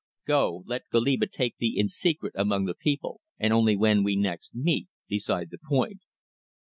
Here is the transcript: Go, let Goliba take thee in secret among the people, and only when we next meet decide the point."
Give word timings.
Go, 0.25 0.63
let 0.65 0.89
Goliba 0.91 1.27
take 1.27 1.57
thee 1.57 1.75
in 1.77 1.87
secret 1.87 2.33
among 2.35 2.65
the 2.65 2.73
people, 2.73 3.21
and 3.37 3.53
only 3.53 3.75
when 3.75 4.03
we 4.03 4.15
next 4.15 4.55
meet 4.55 4.87
decide 5.07 5.51
the 5.51 5.59
point." 5.59 6.01